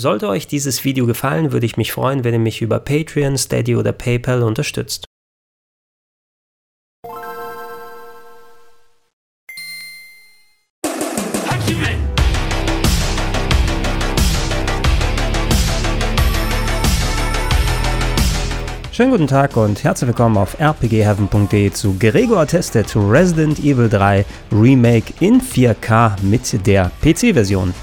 [0.00, 3.74] Sollte euch dieses Video gefallen, würde ich mich freuen, wenn ihr mich über Patreon, Steady
[3.74, 5.06] oder PayPal unterstützt.
[18.92, 25.12] Schönen guten Tag und herzlich willkommen auf rpgheaven.de zu Gregor testet Resident Evil 3 Remake
[25.18, 27.74] in 4K mit der PC-Version.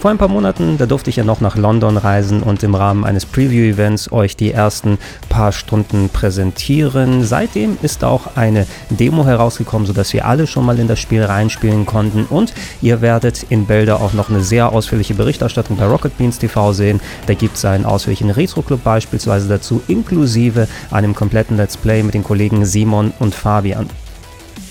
[0.00, 3.04] Vor ein paar Monaten, da durfte ich ja noch nach London reisen und im Rahmen
[3.04, 4.96] eines Preview-Events euch die ersten
[5.28, 7.22] paar Stunden präsentieren.
[7.22, 11.84] Seitdem ist auch eine Demo herausgekommen, sodass wir alle schon mal in das Spiel reinspielen
[11.84, 16.38] konnten und ihr werdet in Belder auch noch eine sehr ausführliche Berichterstattung bei Rocket Beans
[16.38, 16.98] TV sehen.
[17.26, 22.24] Da gibt es einen ausführlichen Retro-Club beispielsweise dazu, inklusive einem kompletten Let's Play mit den
[22.24, 23.90] Kollegen Simon und Fabian.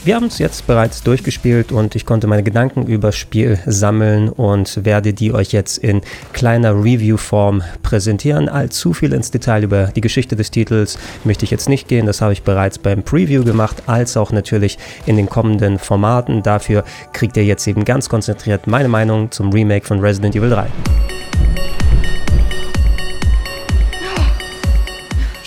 [0.06, 4.30] Wir haben es jetzt bereits durchgespielt und ich konnte meine Gedanken über das Spiel sammeln
[4.30, 8.48] und werde die euch jetzt in kleiner Review-Form präsentieren.
[8.48, 12.06] Allzu viel ins Detail über die Geschichte des Titels möchte ich jetzt nicht gehen.
[12.06, 16.44] Das habe ich bereits beim Preview gemacht, als auch natürlich in den kommenden Formaten.
[16.44, 21.19] Dafür kriegt ihr jetzt eben ganz konzentriert meine Meinung zum Remake von Resident Evil 3.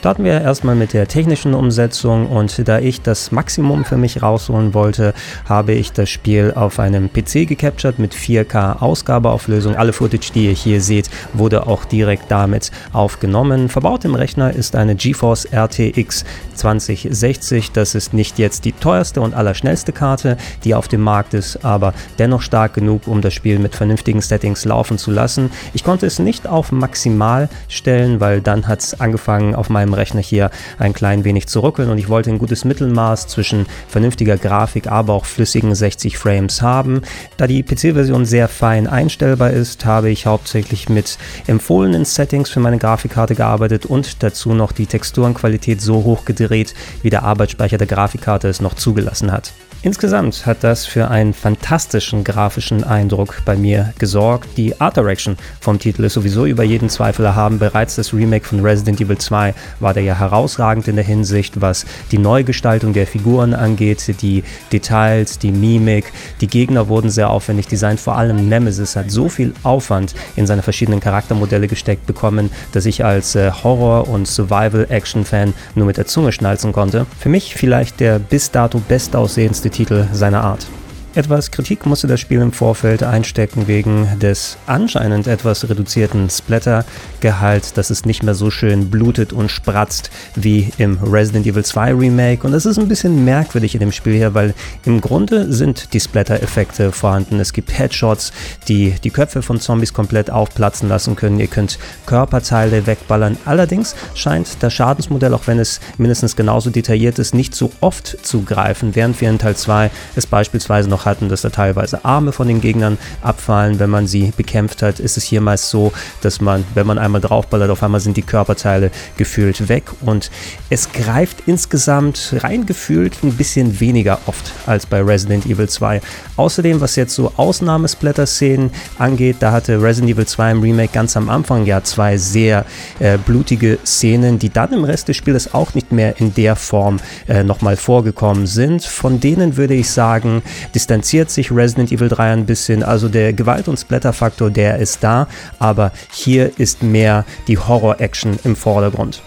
[0.03, 4.75] Starten wir erstmal mit der technischen Umsetzung und da ich das Maximum für mich rausholen
[4.75, 5.15] wollte,
[5.49, 9.77] habe ich das Spiel auf einem PC gecaptured mit 4K Ausgabeauflösung.
[9.77, 13.69] Alle Footage, die ihr hier seht, wurde auch direkt damit aufgenommen.
[13.69, 16.25] Verbaut im Rechner ist eine GeForce RTX
[16.57, 17.71] 2060.
[17.71, 21.95] Das ist nicht jetzt die teuerste und allerschnellste Karte, die auf dem Markt ist, aber
[22.19, 25.53] dennoch stark genug, um das Spiel mit vernünftigen Settings laufen zu lassen.
[25.75, 30.21] Ich konnte es nicht auf maximal stellen, weil dann hat es angefangen auf meinem Rechner
[30.21, 34.87] hier ein klein wenig zu ruckeln und ich wollte ein gutes Mittelmaß zwischen vernünftiger Grafik,
[34.87, 37.03] aber auch flüssigen 60 Frames haben.
[37.37, 42.79] Da die PC-Version sehr fein einstellbar ist, habe ich hauptsächlich mit empfohlenen Settings für meine
[42.79, 48.49] Grafikkarte gearbeitet und dazu noch die Texturenqualität so hoch gedreht, wie der Arbeitsspeicher der Grafikkarte
[48.49, 49.53] es noch zugelassen hat.
[49.85, 54.57] Insgesamt hat das für einen fantastischen grafischen Eindruck bei mir gesorgt.
[54.57, 57.59] Die Art Direction vom Titel ist sowieso über jeden Zweifel erhaben.
[57.59, 61.85] Bereits das Remake von Resident Evil 2 war der ja herausragend in der Hinsicht, was
[62.11, 66.13] die Neugestaltung der Figuren angeht, die Details, die Mimik.
[66.41, 68.01] Die Gegner wurden sehr aufwendig designt.
[68.01, 73.05] Vor allem Nemesis hat so viel Aufwand in seine verschiedenen Charaktermodelle gesteckt bekommen, dass ich
[73.05, 77.07] als äh, Horror- und Survival-Action-Fan nur mit der Zunge schnalzen konnte.
[77.19, 80.67] Für mich vielleicht der bis dato bestaussehendste Titel seiner Art.
[81.15, 87.91] Etwas Kritik musste das Spiel im Vorfeld einstecken wegen des anscheinend etwas reduzierten Splatter-Gehalt, dass
[87.91, 92.47] es nicht mehr so schön blutet und spratzt wie im Resident Evil 2 Remake.
[92.47, 94.55] Und das ist ein bisschen merkwürdig in dem Spiel hier, weil
[94.87, 97.41] im Grunde sind die Splatter-Effekte vorhanden.
[97.41, 98.33] Es gibt Headshots,
[98.69, 101.41] die die Köpfe von Zombies komplett aufplatzen lassen können.
[101.41, 103.37] Ihr könnt Körperteile wegballern.
[103.45, 108.45] Allerdings scheint das Schadensmodell, auch wenn es mindestens genauso detailliert ist, nicht so oft zu
[108.45, 112.49] greifen, während wir in Teil 2 es beispielsweise noch hatten, dass da teilweise Arme von
[112.49, 116.65] den Gegnern abfallen, wenn man sie bekämpft hat, ist es hier meist so, dass man,
[116.75, 120.31] wenn man einmal draufballert, auf einmal sind die Körperteile gefühlt weg und
[120.71, 126.01] es greift insgesamt rein gefühlt ein bisschen weniger oft als bei Resident Evil 2.
[126.37, 131.29] Außerdem, was jetzt so Ausnahmesplatter-Szenen angeht, da hatte Resident Evil 2 im Remake ganz am
[131.29, 132.65] Anfang ja zwei sehr
[132.99, 137.01] äh, blutige Szenen, die dann im Rest des Spiels auch nicht mehr in der Form
[137.29, 138.85] äh, nochmal vorgekommen sind.
[138.85, 140.43] Von denen würde ich sagen,
[140.75, 142.83] distanziert distanziert sich Resident Evil 3 ein bisschen.
[142.83, 145.27] Also der Gewalt- und Splatter-Faktor, der ist da,
[145.59, 149.23] aber hier ist mehr die Horror-Action im Vordergrund.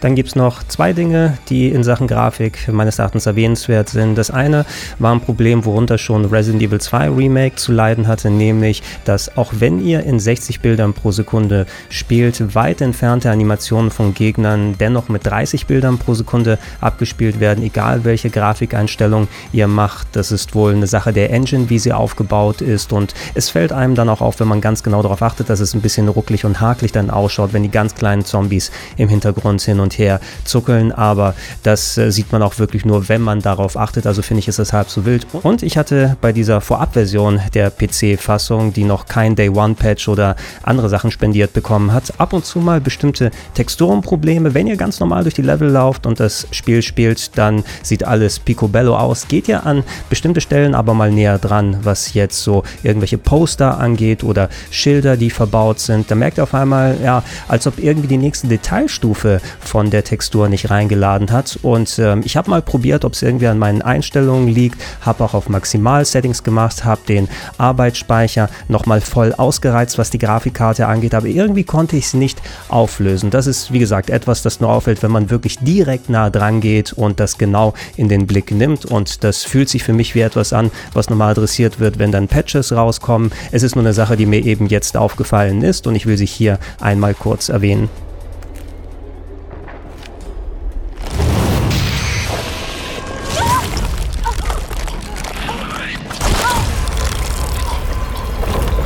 [0.00, 4.16] Dann gibt es noch zwei Dinge, die in Sachen Grafik meines Erachtens erwähnenswert sind.
[4.16, 4.66] Das eine
[4.98, 9.52] war ein Problem, worunter schon Resident Evil 2 Remake zu leiden hatte, nämlich, dass auch
[9.58, 15.24] wenn ihr in 60 Bildern pro Sekunde spielt, weit entfernte Animationen von Gegnern dennoch mit
[15.26, 20.08] 30 Bildern pro Sekunde abgespielt werden, egal welche Grafikeinstellung ihr macht.
[20.12, 23.94] Das ist wohl eine Sache der Engine, wie sie aufgebaut ist und es fällt einem
[23.94, 26.60] dann auch auf, wenn man ganz genau darauf achtet, dass es ein bisschen rucklig und
[26.60, 31.34] hakelig dann ausschaut, wenn die ganz kleinen Zombies im Hintergrund hin und her zuckeln, aber
[31.62, 34.06] das äh, sieht man auch wirklich nur, wenn man darauf achtet.
[34.06, 35.26] Also finde ich, ist das halb so wild.
[35.42, 41.10] Und ich hatte bei dieser Vorabversion der PC-Fassung, die noch kein Day-One-Patch oder andere Sachen
[41.10, 44.54] spendiert bekommen hat, ab und zu mal bestimmte Texturenprobleme.
[44.54, 48.38] Wenn ihr ganz normal durch die Level lauft und das Spiel spielt, dann sieht alles
[48.38, 49.28] picobello aus.
[49.28, 54.24] Geht ja an bestimmte Stellen aber mal näher dran, was jetzt so irgendwelche Poster angeht
[54.24, 56.10] oder Schilder, die verbaut sind.
[56.10, 59.40] Da merkt ihr auf einmal, ja, als ob irgendwie die nächste Detailstufe
[59.74, 61.58] von der Textur nicht reingeladen hat.
[61.62, 65.34] Und ähm, ich habe mal probiert, ob es irgendwie an meinen Einstellungen liegt, habe auch
[65.34, 67.26] auf Maximal-Settings gemacht, habe den
[67.58, 73.30] Arbeitsspeicher nochmal voll ausgereizt, was die Grafikkarte angeht, aber irgendwie konnte ich es nicht auflösen.
[73.30, 76.92] Das ist, wie gesagt, etwas, das nur auffällt, wenn man wirklich direkt nah dran geht
[76.92, 78.84] und das genau in den Blick nimmt.
[78.84, 82.28] Und das fühlt sich für mich wie etwas an, was normal adressiert wird, wenn dann
[82.28, 83.32] Patches rauskommen.
[83.50, 86.26] Es ist nur eine Sache, die mir eben jetzt aufgefallen ist und ich will sie
[86.26, 87.88] hier einmal kurz erwähnen.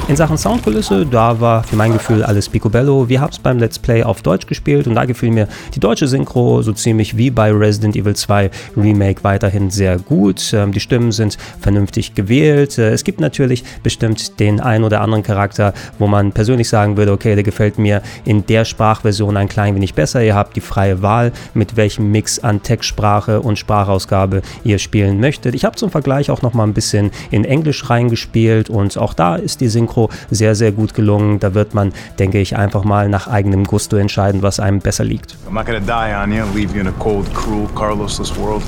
[0.08, 3.10] In Sachen Soundkulisse, da war für mein Gefühl alles picobello.
[3.10, 6.08] Wir haben es beim Let's Play auf Deutsch gespielt und da gefiel mir die deutsche
[6.08, 10.54] Synchro so ziemlich wie bei Resident Evil 2 Remake weiterhin sehr gut.
[10.54, 12.78] Ähm, die Stimmen sind vernünftig gewählt.
[12.78, 17.12] Äh, es gibt natürlich bestimmt den ein oder anderen Charakter, wo man persönlich sagen würde,
[17.12, 20.22] okay, der gefällt mir in der Sprachversion ein klein wenig besser.
[20.22, 25.54] Ihr habt die freie Wahl, mit welchem Mix an Textsprache und Sprachausgabe ihr spielen möchtet.
[25.54, 29.36] Ich habe zum Vergleich auch noch mal ein bisschen in Englisch reingespielt und auch da
[29.36, 31.40] ist die Synchro Intro sehr, sehr gut gelungen.
[31.40, 35.36] Da wird man, denke ich, einfach mal nach eigenem Gusto entscheiden, was einem besser liegt.
[35.48, 38.62] I'm not gonna die on you, leave you in a cold, cruel, Carlosless world.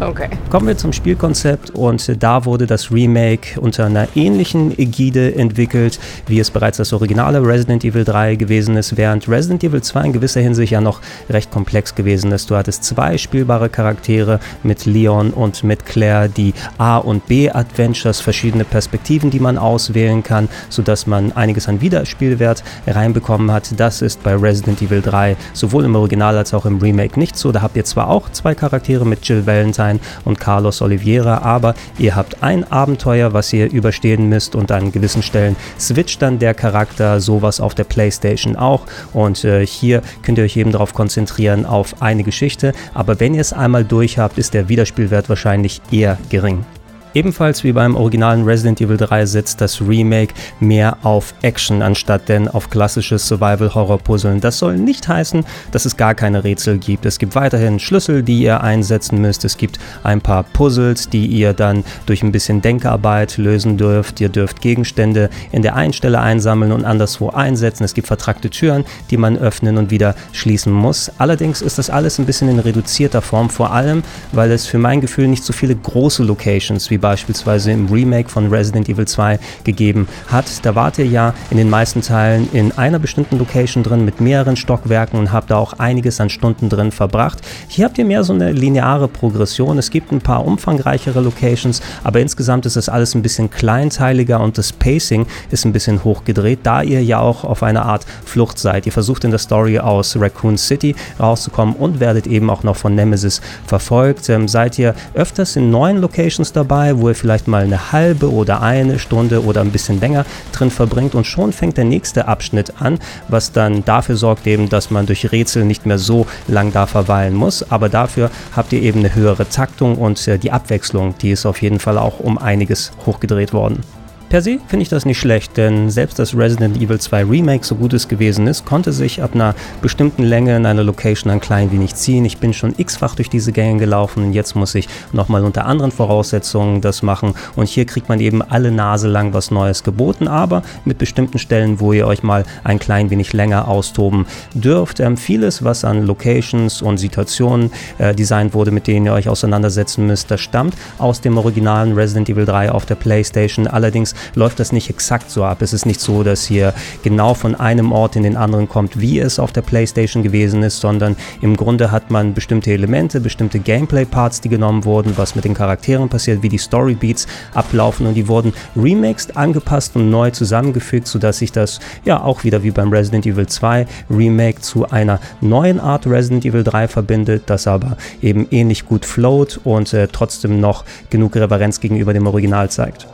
[0.00, 0.30] Okay.
[0.48, 6.40] Kommen wir zum Spielkonzept und da wurde das Remake unter einer ähnlichen Ägide entwickelt, wie
[6.40, 10.40] es bereits das originale Resident Evil 3 gewesen ist, während Resident Evil 2 in gewisser
[10.40, 12.50] Hinsicht ja noch recht komplex gewesen ist.
[12.50, 18.64] Du hattest zwei spielbare Charaktere mit Leon und mit Claire, die A- und B-Adventures, verschiedene
[18.64, 23.78] Perspektiven, die man auswählen kann, sodass man einiges an Wiederspielwert reinbekommen hat.
[23.78, 27.52] Das ist bei Resident Evil 3 sowohl im Original als auch im Remake nicht so.
[27.52, 31.74] Da habt ihr zwar auch zwei Charaktere mit Jill Valentine, sein und Carlos Oliveira, aber
[31.98, 36.54] ihr habt ein Abenteuer, was ihr überstehen müsst und an gewissen Stellen switcht dann der
[36.54, 38.82] Charakter, sowas auf der Playstation auch.
[39.12, 43.40] Und äh, hier könnt ihr euch eben darauf konzentrieren auf eine Geschichte, aber wenn ihr
[43.40, 46.64] es einmal durch habt, ist der Wiederspielwert wahrscheinlich eher gering.
[47.12, 52.46] Ebenfalls wie beim originalen Resident Evil 3 setzt das Remake mehr auf Action anstatt denn
[52.46, 54.40] auf klassisches Survival-Horror-Puzzeln.
[54.40, 57.06] Das soll nicht heißen, dass es gar keine Rätsel gibt.
[57.06, 59.44] Es gibt weiterhin Schlüssel, die ihr einsetzen müsst.
[59.44, 64.20] Es gibt ein paar Puzzles, die ihr dann durch ein bisschen Denkarbeit lösen dürft.
[64.20, 67.82] Ihr dürft Gegenstände in der einen Stelle einsammeln und anderswo einsetzen.
[67.82, 71.10] Es gibt vertrackte Türen, die man öffnen und wieder schließen muss.
[71.18, 75.00] Allerdings ist das alles ein bisschen in reduzierter Form, vor allem, weil es für mein
[75.00, 80.08] Gefühl nicht so viele große Locations wie beispielsweise im Remake von Resident Evil 2 gegeben
[80.28, 80.46] hat.
[80.64, 84.56] Da wart ihr ja in den meisten Teilen in einer bestimmten Location drin mit mehreren
[84.56, 87.40] Stockwerken und habt da auch einiges an Stunden drin verbracht.
[87.68, 89.78] Hier habt ihr mehr so eine lineare Progression.
[89.78, 94.58] Es gibt ein paar umfangreichere Locations, aber insgesamt ist das alles ein bisschen kleinteiliger und
[94.58, 98.86] das Pacing ist ein bisschen hochgedreht, da ihr ja auch auf einer Art Flucht seid.
[98.86, 102.94] Ihr versucht in der Story aus Raccoon City rauszukommen und werdet eben auch noch von
[102.94, 104.28] Nemesis verfolgt.
[104.28, 108.32] Ähm, seid ihr öfters in neuen Locations dabei, dabei, wo ihr vielleicht mal eine halbe
[108.32, 112.80] oder eine Stunde oder ein bisschen länger drin verbringt und schon fängt der nächste Abschnitt
[112.80, 112.98] an,
[113.28, 117.34] was dann dafür sorgt eben, dass man durch Rätsel nicht mehr so lang da verweilen
[117.34, 121.46] muss, aber dafür habt ihr eben eine höhere Taktung und äh, die Abwechslung, die ist
[121.46, 123.82] auf jeden Fall auch um einiges hochgedreht worden.
[124.30, 127.74] Per se finde ich das nicht schlecht, denn selbst das Resident Evil 2 Remake, so
[127.74, 131.72] gut es gewesen ist, konnte sich ab einer bestimmten Länge in einer Location ein klein
[131.72, 132.24] wenig ziehen.
[132.24, 135.90] Ich bin schon x-fach durch diese Gänge gelaufen und jetzt muss ich nochmal unter anderen
[135.90, 137.34] Voraussetzungen das machen.
[137.56, 141.80] Und hier kriegt man eben alle Nase lang was Neues geboten, aber mit bestimmten Stellen,
[141.80, 145.00] wo ihr euch mal ein klein wenig länger austoben dürft.
[145.00, 150.06] Ähm, vieles, was an Locations und Situationen äh, designt wurde, mit denen ihr euch auseinandersetzen
[150.06, 153.66] müsst, das stammt aus dem originalen Resident Evil 3 auf der PlayStation.
[153.66, 155.62] Allerdings läuft das nicht exakt so ab.
[155.62, 159.18] Es ist nicht so, dass hier genau von einem Ort in den anderen kommt, wie
[159.18, 164.40] es auf der PlayStation gewesen ist, sondern im Grunde hat man bestimmte Elemente, bestimmte Gameplay-Parts,
[164.40, 168.52] die genommen wurden, was mit den Charakteren passiert, wie die Story-Beats ablaufen und die wurden
[168.76, 173.46] remixed, angepasst und neu zusammengefügt, sodass sich das ja auch wieder wie beim Resident Evil
[173.46, 179.04] 2 Remake zu einer neuen Art Resident Evil 3 verbindet, das aber eben ähnlich gut
[179.04, 183.06] float und äh, trotzdem noch genug Reverenz gegenüber dem Original zeigt.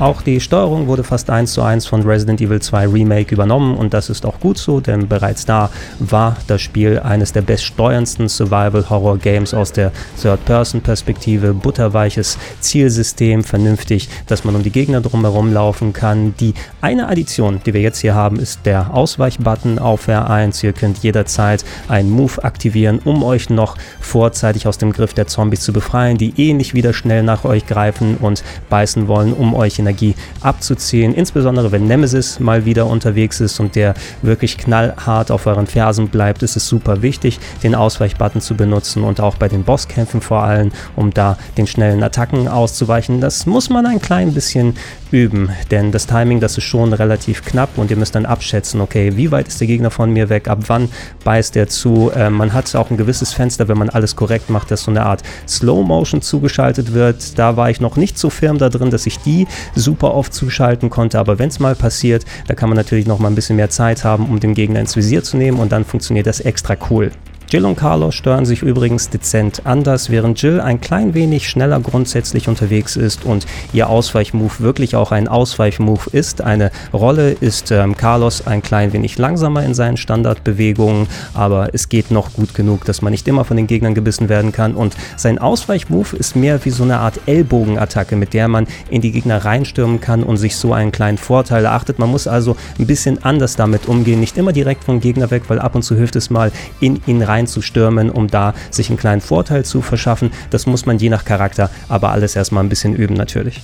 [0.00, 3.94] Auch die Steuerung wurde fast eins zu eins von Resident Evil 2 Remake übernommen und
[3.94, 5.70] das ist auch gut so, denn bereits da
[6.00, 11.54] war das Spiel eines der beststeuerndsten Survival-Horror-Games aus der Third-Person-Perspektive.
[11.54, 16.34] Butterweiches Zielsystem, vernünftig, dass man um die Gegner drumherum laufen kann.
[16.40, 20.64] Die eine Addition, die wir jetzt hier haben, ist der Ausweichbutton auf R1.
[20.64, 25.60] Ihr könnt jederzeit einen Move aktivieren, um euch noch vorzeitig aus dem Griff der Zombies
[25.60, 29.78] zu befreien, die eh nicht wieder schnell nach euch greifen und beißen wollen, um euch
[29.78, 31.14] in Energie abzuziehen.
[31.14, 36.42] Insbesondere wenn Nemesis mal wieder unterwegs ist und der wirklich knallhart auf euren Fersen bleibt,
[36.42, 40.72] ist es super wichtig, den Ausweichbutton zu benutzen und auch bei den Bosskämpfen vor allem,
[40.96, 43.20] um da den schnellen Attacken auszuweichen.
[43.20, 44.74] Das muss man ein klein bisschen
[45.14, 49.12] üben, denn das Timing, das ist schon relativ knapp und ihr müsst dann abschätzen, okay,
[49.14, 50.88] wie weit ist der Gegner von mir weg, ab wann
[51.22, 52.10] beißt er zu.
[52.10, 55.06] Äh, man hat auch ein gewisses Fenster, wenn man alles korrekt macht, dass so eine
[55.06, 57.38] Art Slow Motion zugeschaltet wird.
[57.38, 60.90] Da war ich noch nicht so firm da drin, dass ich die super oft zuschalten
[60.90, 63.70] konnte, aber wenn es mal passiert, da kann man natürlich noch mal ein bisschen mehr
[63.70, 67.12] Zeit haben, um den Gegner ins Visier zu nehmen und dann funktioniert das extra cool.
[67.50, 72.48] Jill und Carlos stören sich übrigens dezent anders, während Jill ein klein wenig schneller grundsätzlich
[72.48, 76.40] unterwegs ist und ihr Ausweichmove wirklich auch ein Ausweichmove ist.
[76.40, 82.10] Eine Rolle ist ähm, Carlos ein klein wenig langsamer in seinen Standardbewegungen, aber es geht
[82.10, 85.38] noch gut genug, dass man nicht immer von den Gegnern gebissen werden kann und sein
[85.38, 90.00] Ausweichmove ist mehr wie so eine Art Ellbogenattacke, mit der man in die Gegner reinstürmen
[90.00, 91.98] kann und sich so einen kleinen Vorteil erachtet.
[91.98, 95.58] Man muss also ein bisschen anders damit umgehen, nicht immer direkt vom Gegner weg, weil
[95.58, 99.20] ab und zu hilft es mal in ihn rein reinzustürmen, um da sich einen kleinen
[99.20, 100.30] Vorteil zu verschaffen.
[100.50, 103.60] Das muss man je nach Charakter aber alles erstmal ein bisschen üben natürlich.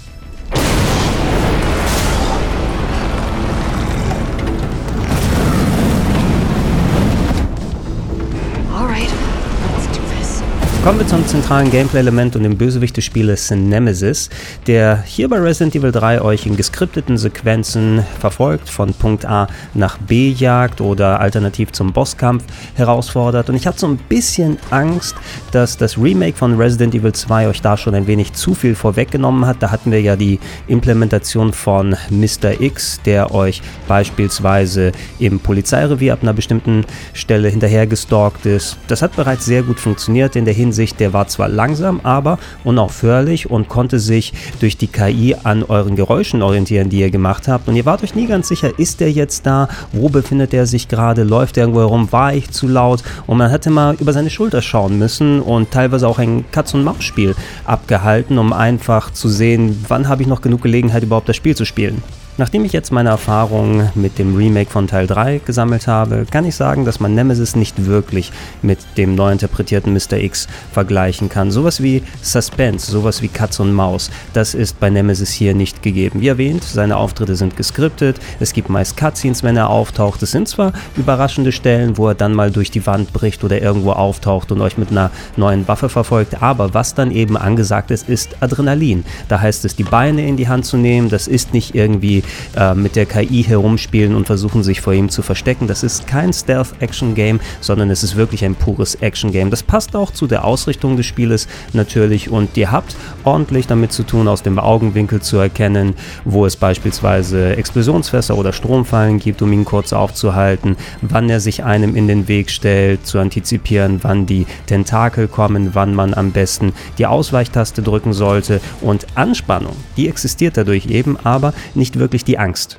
[10.83, 14.31] Kommen wir zum zentralen Gameplay-Element und dem Bösewicht des Spieles Nemesis,
[14.67, 19.99] der hier bei Resident Evil 3 euch in geskripteten Sequenzen verfolgt, von Punkt A nach
[19.99, 22.45] B jagt oder alternativ zum Bosskampf
[22.77, 23.51] herausfordert.
[23.51, 25.17] Und ich hatte so ein bisschen Angst,
[25.53, 29.45] dass das Remake von Resident Evil 2 euch da schon ein wenig zu viel vorweggenommen
[29.45, 29.63] hat.
[29.63, 32.59] Da hatten wir ja die Implementation von Mr.
[32.59, 38.79] X, der euch beispielsweise im Polizeirevier ab einer bestimmten Stelle hinterhergestalkt ist.
[38.89, 42.39] Das hat bereits sehr gut funktioniert in der Hinsicht, Hinsicht, der war zwar langsam, aber
[42.63, 47.67] unaufhörlich und konnte sich durch die KI an euren Geräuschen orientieren, die ihr gemacht habt.
[47.67, 49.69] Und ihr wart euch nie ganz sicher, ist der jetzt da?
[49.91, 51.25] Wo befindet er sich gerade?
[51.25, 52.13] Läuft er irgendwo herum?
[52.13, 53.03] War ich zu laut?
[53.27, 57.35] Und man hatte mal über seine Schulter schauen müssen und teilweise auch ein Katz-und-Maus-Spiel
[57.65, 61.65] abgehalten, um einfach zu sehen, wann habe ich noch genug Gelegenheit, überhaupt das Spiel zu
[61.65, 62.01] spielen.
[62.41, 66.57] Nachdem ich jetzt meine Erfahrungen mit dem Remake von Teil 3 gesammelt habe, kann ich
[66.57, 68.33] sagen, dass man Nemesis nicht wirklich
[68.63, 70.15] mit dem neu interpretierten Mr.
[70.15, 71.51] X vergleichen kann.
[71.51, 76.23] Sowas wie Suspense, sowas wie Katz und Maus, das ist bei Nemesis hier nicht gegeben.
[76.23, 80.23] Wie erwähnt, seine Auftritte sind geskriptet, es gibt meist Cutscenes, wenn er auftaucht.
[80.23, 83.93] Es sind zwar überraschende Stellen, wo er dann mal durch die Wand bricht oder irgendwo
[83.93, 88.35] auftaucht und euch mit einer neuen Waffe verfolgt, aber was dann eben angesagt ist, ist
[88.41, 89.05] Adrenalin.
[89.29, 92.23] Da heißt es, die Beine in die Hand zu nehmen, das ist nicht irgendwie
[92.57, 95.67] äh, mit der KI herumspielen und versuchen sich vor ihm zu verstecken.
[95.67, 99.51] Das ist kein Stealth-Action-Game, sondern es ist wirklich ein pures Action-Game.
[99.51, 104.03] Das passt auch zu der Ausrichtung des Spieles natürlich und ihr habt ordentlich damit zu
[104.03, 105.95] tun, aus dem Augenwinkel zu erkennen,
[106.25, 111.97] wo es beispielsweise Explosionsfässer oder Stromfallen gibt, um ihn kurz aufzuhalten, wann er sich einem
[111.97, 117.07] in den Weg stellt, zu antizipieren, wann die Tentakel kommen, wann man am besten die
[117.07, 122.79] Ausweichtaste drücken sollte und Anspannung, die existiert dadurch eben, aber nicht wirklich wirklich die Angst.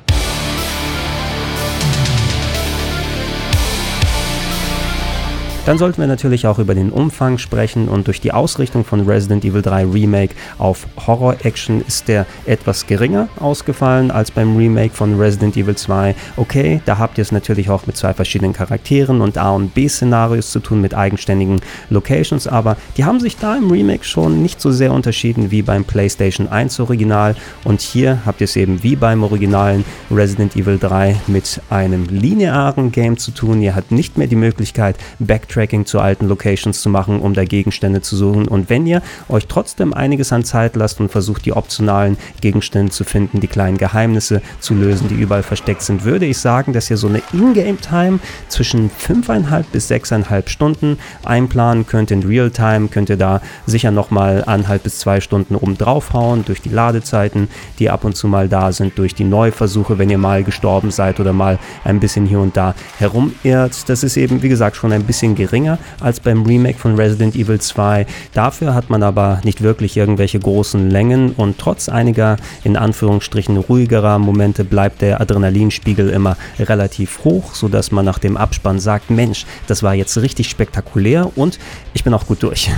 [5.64, 9.46] Dann sollten wir natürlich auch über den Umfang sprechen und durch die Ausrichtung von Resident
[9.46, 15.56] Evil 3 Remake auf Horror-Action ist der etwas geringer ausgefallen als beim Remake von Resident
[15.56, 16.16] Evil 2.
[16.36, 20.50] Okay, da habt ihr es natürlich auch mit zwei verschiedenen Charakteren und A- und B-Szenarios
[20.50, 24.72] zu tun mit eigenständigen Locations, aber die haben sich da im Remake schon nicht so
[24.72, 29.22] sehr unterschieden wie beim PlayStation 1 Original und hier habt ihr es eben wie beim
[29.22, 33.62] originalen Resident Evil 3 mit einem linearen Game zu tun.
[33.62, 37.44] Ihr habt nicht mehr die Möglichkeit, Back Backtracking zu alten Locations zu machen, um da
[37.44, 38.48] Gegenstände zu suchen.
[38.48, 43.04] Und wenn ihr euch trotzdem einiges an Zeit lasst und versucht, die optionalen Gegenstände zu
[43.04, 46.98] finden, die kleinen Geheimnisse zu lösen, die überall versteckt sind, würde ich sagen, dass ihr
[46.98, 52.12] so eine Ingame-Time zwischen 5,5 bis 6,5 Stunden einplanen könnt.
[52.12, 56.70] In Realtime könnt ihr da sicher nochmal 1,5 bis 2 Stunden oben draufhauen durch die
[56.70, 60.92] Ladezeiten, die ab und zu mal da sind, durch die Neuversuche, wenn ihr mal gestorben
[60.92, 63.90] seid oder mal ein bisschen hier und da herumirrt.
[63.90, 67.60] Das ist eben, wie gesagt, schon ein bisschen geringer als beim Remake von Resident Evil
[67.60, 68.06] 2.
[68.34, 74.20] Dafür hat man aber nicht wirklich irgendwelche großen Längen und trotz einiger in Anführungsstrichen ruhigerer
[74.20, 79.82] Momente bleibt der Adrenalinspiegel immer relativ hoch, sodass man nach dem Abspann sagt, Mensch, das
[79.82, 81.58] war jetzt richtig spektakulär und
[81.94, 82.70] ich bin auch gut durch.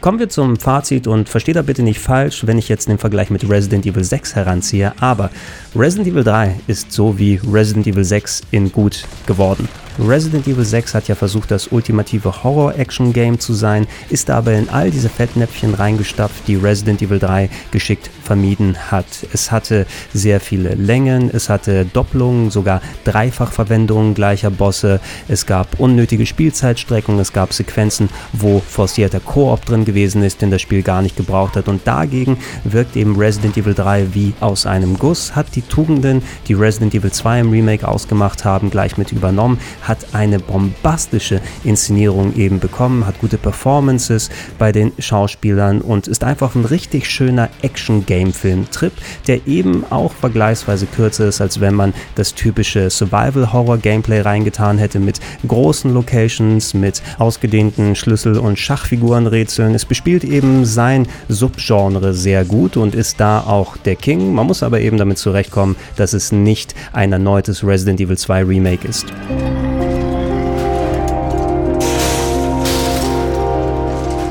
[0.00, 3.30] Kommen wir zum Fazit und versteht da bitte nicht falsch, wenn ich jetzt den Vergleich
[3.30, 5.30] mit Resident Evil 6 heranziehe, aber
[5.74, 9.68] Resident Evil 3 ist so wie Resident Evil 6 in gut geworden.
[9.98, 14.90] Resident Evil 6 hat ja versucht, das ultimative Horror-Action-Game zu sein, ist aber in all
[14.90, 19.06] diese Fettnäpfchen reingestapft, die Resident Evil 3 geschickt vermieden hat.
[19.32, 26.26] Es hatte sehr viele Längen, es hatte Doppelungen, sogar Dreifachverwendungen gleicher Bosse, es gab unnötige
[26.26, 31.16] Spielzeitstreckungen, es gab Sequenzen, wo forcierter Koop drin gewesen ist, den das Spiel gar nicht
[31.16, 35.62] gebraucht hat und dagegen wirkt eben Resident Evil 3 wie aus einem Guss, hat die
[35.62, 41.40] Tugenden, die Resident Evil 2 im Remake ausgemacht haben, gleich mit übernommen, hat eine bombastische
[41.64, 47.48] Inszenierung eben bekommen, hat gute Performances bei den Schauspielern und ist einfach ein richtig schöner
[47.62, 48.92] Action-Game-Film-Trip,
[49.26, 55.20] der eben auch vergleichsweise kürzer ist, als wenn man das typische Survival-Horror-Gameplay reingetan hätte mit
[55.46, 59.74] großen Locations, mit ausgedehnten Schlüssel- und Schachfigurenrätseln.
[59.74, 64.34] Es bespielt eben sein Subgenre sehr gut und ist da auch der King.
[64.34, 68.86] Man muss aber eben damit zurechtkommen, dass es nicht ein erneutes Resident Evil 2 Remake
[68.86, 69.06] ist.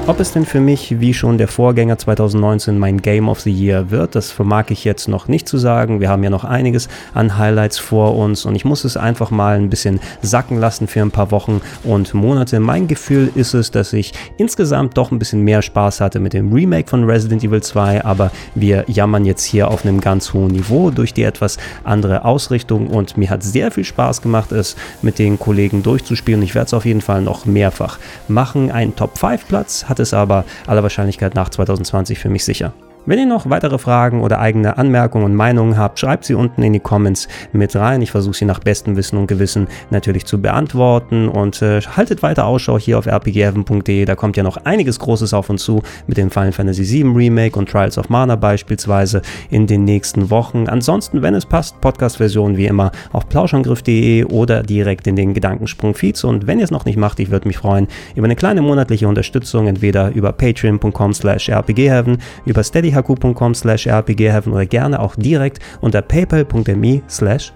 [0.07, 3.91] Ob es denn für mich, wie schon der Vorgänger 2019, mein Game of the Year
[3.91, 5.99] wird, das vermag ich jetzt noch nicht zu sagen.
[5.99, 9.57] Wir haben ja noch einiges an Highlights vor uns und ich muss es einfach mal
[9.57, 12.61] ein bisschen sacken lassen für ein paar Wochen und Monate.
[12.61, 16.53] Mein Gefühl ist es, dass ich insgesamt doch ein bisschen mehr Spaß hatte mit dem
[16.53, 20.89] Remake von Resident Evil 2, aber wir jammern jetzt hier auf einem ganz hohen Niveau
[20.89, 25.37] durch die etwas andere Ausrichtung und mir hat sehr viel Spaß gemacht, es mit den
[25.37, 26.43] Kollegen durchzuspielen.
[26.43, 27.99] Ich werde es auf jeden Fall noch mehrfach
[28.29, 28.71] machen.
[28.71, 32.73] Ein Top 5 Platz hat hat es aber aller Wahrscheinlichkeit nach 2020 für mich sicher.
[33.07, 36.73] Wenn ihr noch weitere Fragen oder eigene Anmerkungen und Meinungen habt, schreibt sie unten in
[36.73, 38.01] die Comments mit rein.
[38.01, 42.45] Ich versuche sie nach bestem Wissen und Gewissen natürlich zu beantworten und äh, haltet weiter
[42.45, 44.03] Ausschau hier auf rpgheaven.de.
[44.03, 47.57] Da kommt ja noch einiges Großes auf uns zu mit dem Final Fantasy VII Remake
[47.57, 50.67] und Trials of Mana beispielsweise in den nächsten Wochen.
[50.67, 56.25] Ansonsten, wenn es passt, Podcast-Version wie immer auf plauschangriff.de oder direkt in den Gedankensprung-Feeds.
[56.25, 59.07] Und wenn ihr es noch nicht macht, ich würde mich freuen über eine kleine monatliche
[59.07, 65.59] Unterstützung, entweder über patreon.com slash rpgheaven, über steady steadyhq.com slash rpgheaven oder gerne auch direkt
[65.81, 67.53] unter paypal.me slash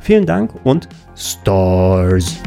[0.00, 2.40] Vielen Dank und Stars!